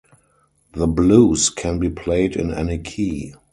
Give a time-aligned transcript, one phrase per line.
[0.73, 3.35] The blues can be played in any key.